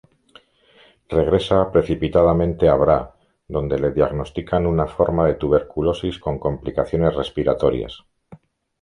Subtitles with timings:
[1.17, 2.99] Regresa precipitadamente a Bra,
[3.55, 8.03] donde le diagnostican una forma de tuberculosis con complicaciones respiratorias.